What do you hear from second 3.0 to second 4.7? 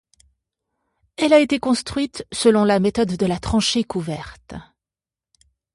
de la tranchée couverte.